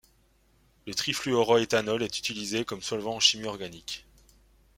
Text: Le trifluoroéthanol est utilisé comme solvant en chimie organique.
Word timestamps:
Le 0.87 0.95
trifluoroéthanol 0.95 2.01
est 2.01 2.17
utilisé 2.17 2.65
comme 2.65 2.81
solvant 2.81 3.17
en 3.17 3.19
chimie 3.19 3.45
organique. 3.45 4.07